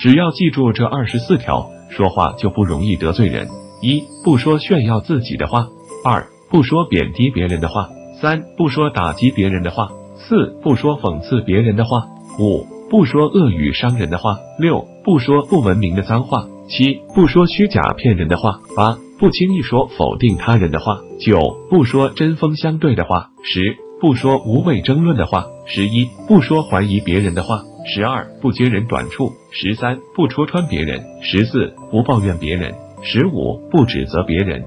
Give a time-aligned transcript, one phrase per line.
[0.00, 3.46] 只要记住这二十四条，说话就不容易得罪人。
[3.82, 5.68] 一不说炫耀自己的话，
[6.02, 12.06] 二不说贬低别人的话，三不说打击别人的话，四不说讽刺别人的话，
[12.38, 32.72] 五不说恶语伤人的话，六不说不文明的脏话，七不说虚假骗人的话，八不轻易说否定他人的话，九不说针锋相对的话，十不说无谓争论的话，十一不说怀疑别人的话，十二不揭人短处，十三不戳穿别人，十四不抱怨别人。
[33.02, 34.62] 十五不指责别人，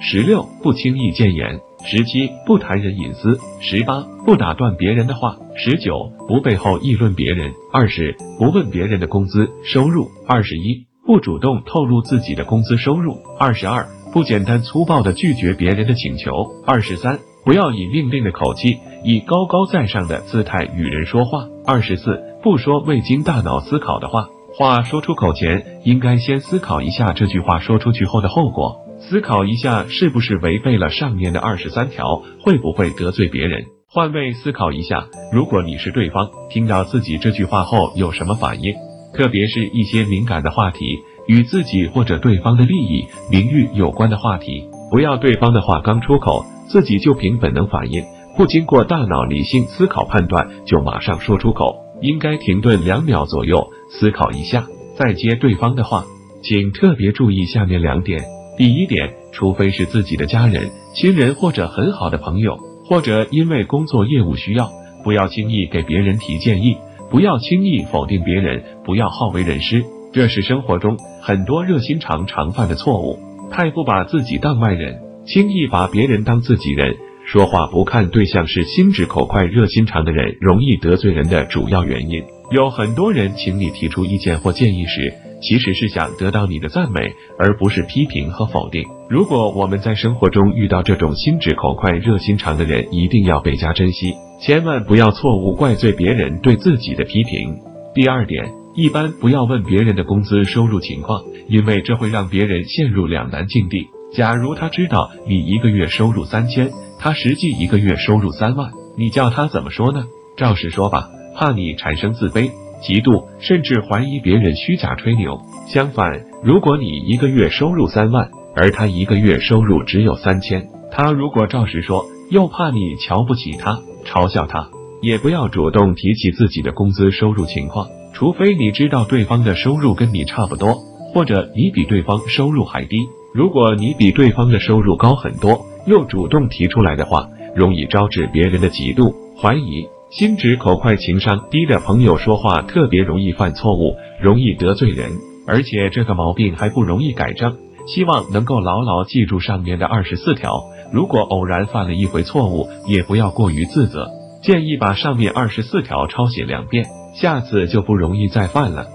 [0.00, 16.30] 十六不轻易谏言，十七不谈人隐私，十八不打断别人的话，十九不背后议论别人，二十不问别人的工资收入，二十一不主动透露自己的工资收入，二十二不简单粗暴的拒绝别人的请求，
[16.64, 24.28] 二十三不要以命令的口气，以高高在上的姿态与人说话，二十四不说未经大脑思考的话。
[24.54, 33.64] 话说出口前，应该先思考一下这句话说出去后的后果，思考一下是不是违背了上面的二十三条，会不会得罪别人。
[33.88, 38.74] 换位思考一下，如果你是对方，听到自己这句话后有什么反应？
[39.14, 48.02] 特别是一些敏感的话题，与自己或者对方的利益、名誉有关的话题，不要对方的话刚出口，自己就凭本能反应，
[48.36, 51.82] 不经过大脑理性思考判断就马上说出口。
[52.00, 54.66] 应该停顿两秒左右，思考一下，
[54.96, 56.04] 再接对方的话。
[56.42, 58.24] 请特别注意下面两点：
[58.58, 64.68] 第一点，除非是自己的家人、亲人或者很好的朋友，或者因为工作业务需要，
[65.04, 66.76] 不要轻易给别人提建议，
[67.08, 69.84] 不要轻易否定别人，不要好为人师。
[70.12, 73.20] 这是生活中很多热心肠常犯的错误，
[73.52, 76.96] 太不把自己当外人，轻易把别人当自己人。
[77.24, 82.22] 说话不看对象是心直口快、热心肠的人容易得罪人的主要原因。
[82.50, 88.84] 有很多人请你提出意见或建议时，其实是想得到你的赞美，而不是批评和否定。
[89.08, 97.56] 如果我们在生活中遇到这种心直口快、热心肠的人，一定要倍加珍惜，千万不要错误怪罪别人对自己的批评。
[97.94, 103.88] 第二点，一般不要问别人的工资收入情况，因为这会让别人陷入两难境地。
[104.14, 106.70] 假如他知道你一个月收入三千。
[107.04, 110.04] 他实际一个月收入三万，你叫他怎么说呢？
[110.36, 112.48] 照实说吧，怕你产生自卑、
[112.80, 115.40] 嫉妒，甚至怀疑别人虚假吹牛。
[115.66, 124.68] 相反，如果你一个月收入三万，而他一个月收入只有三千，他如果照实说，又怕你瞧不起他、嘲笑他，
[125.00, 130.76] 也不要主动提起自己的工资收入情况，除非你知道对方的收入跟你差不多，
[131.12, 133.08] 或者你比对方收入还低。
[133.34, 139.86] 如果你比对方的收入高很多，又主动提出来的话，容易招致别人的嫉妒、怀疑。
[140.10, 145.10] 心直口快、情商低的朋友说话特别容易犯错误，容易得罪人，
[145.46, 147.56] 而且这个毛病还不容易改正。
[147.86, 150.64] 希望能够牢牢记住上面的二十四条。
[150.92, 154.10] 如果偶然犯了一回错误，也不要过于自责。
[154.42, 156.84] 建议把上面二十四条抄写两遍，
[157.14, 158.86] 下次就不容易再犯了。